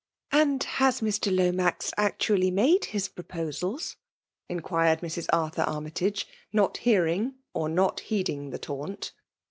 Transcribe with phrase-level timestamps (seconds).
[0.31, 1.31] ''And has Mr.
[1.31, 3.97] Lomax actually mibd* hm proposals
[4.47, 5.27] V inquired Mrs.
[5.31, 9.11] Arthur Axnrf jtage, iw>t hearing or not heeding the iautt.